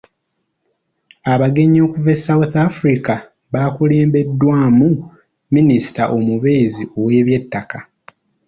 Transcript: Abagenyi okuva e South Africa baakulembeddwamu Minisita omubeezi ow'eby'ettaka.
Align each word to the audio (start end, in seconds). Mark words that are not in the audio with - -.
Abagenyi 1.33 1.79
okuva 1.87 2.11
e 2.17 2.21
South 2.25 2.53
Africa 2.67 3.15
baakulembeddwamu 3.53 4.89
Minisita 5.55 6.03
omubeezi 6.17 6.83
ow'eby'ettaka. 6.99 7.79